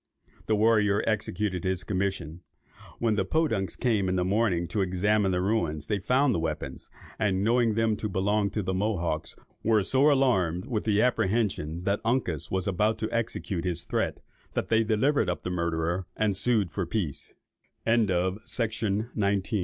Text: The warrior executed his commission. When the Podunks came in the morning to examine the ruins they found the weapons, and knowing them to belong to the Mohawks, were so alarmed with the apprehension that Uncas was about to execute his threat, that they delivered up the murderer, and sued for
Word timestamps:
The 0.47 0.55
warrior 0.55 1.03
executed 1.05 1.63
his 1.63 1.83
commission. 1.83 2.41
When 2.97 3.13
the 3.13 3.23
Podunks 3.23 3.75
came 3.79 4.09
in 4.09 4.15
the 4.15 4.25
morning 4.25 4.67
to 4.69 4.81
examine 4.81 5.31
the 5.31 5.41
ruins 5.43 5.85
they 5.85 5.99
found 5.99 6.33
the 6.33 6.39
weapons, 6.39 6.89
and 7.19 7.43
knowing 7.43 7.75
them 7.75 7.95
to 7.97 8.09
belong 8.09 8.49
to 8.49 8.63
the 8.63 8.73
Mohawks, 8.73 9.35
were 9.61 9.83
so 9.83 10.11
alarmed 10.11 10.65
with 10.65 10.85
the 10.85 11.03
apprehension 11.03 11.83
that 11.83 12.01
Uncas 12.03 12.49
was 12.49 12.67
about 12.67 12.97
to 12.97 13.11
execute 13.15 13.63
his 13.63 13.83
threat, 13.83 14.21
that 14.55 14.69
they 14.69 14.83
delivered 14.83 15.29
up 15.29 15.43
the 15.43 15.51
murderer, 15.51 16.07
and 16.17 16.35
sued 16.35 16.71
for 16.71 16.87